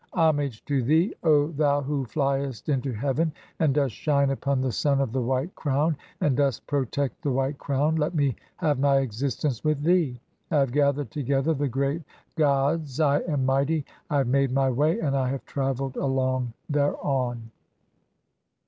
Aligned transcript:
Homage 0.13 0.65
to 0.65 0.81
thee, 0.81 1.09
(3) 1.21 1.21
O 1.31 1.47
"thou 1.51 1.79
who 1.81 2.07
fliest 2.07 2.69
into 2.73 2.91
heaven, 2.91 3.31
and 3.59 3.75
dost 3.75 3.93
shine 3.93 4.31
upon 4.31 4.59
the 4.59 4.71
son 4.71 4.99
of 4.99 5.11
"the 5.11 5.21
white 5.21 5.53
crown, 5.53 5.95
and 6.21 6.35
dost 6.37 6.65
protect 6.65 7.21
the 7.21 7.29
white 7.31 7.59
crown, 7.59 7.95
let 7.97 8.15
me 8.15 8.35
"have 8.55 8.79
my 8.79 8.97
existence 8.97 9.63
with 9.63 9.83
thee! 9.83 10.19
I 10.49 10.55
have 10.55 10.71
gathered 10.71 11.11
together 11.11 11.53
the 11.53 11.67
great 11.69 12.01
"god[s], 12.35 12.99
I 12.99 13.19
am 13.31 13.45
mighty, 13.45 13.85
I 14.09 14.17
have 14.17 14.27
made 14.27 14.51
my 14.51 14.71
way 14.71 14.99
and 14.99 15.15
I 15.15 15.29
have 15.29 15.45
travelled 15.45 15.95
"along 15.97 16.53
thereon." 16.67 17.51